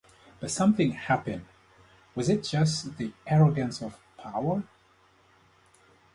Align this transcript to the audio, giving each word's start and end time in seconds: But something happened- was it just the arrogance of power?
But 0.39 0.49
something 0.49 0.93
happened- 0.93 1.45
was 2.15 2.27
it 2.27 2.43
just 2.43 2.97
the 2.97 3.13
arrogance 3.27 3.83
of 3.83 3.99
power? 4.17 4.63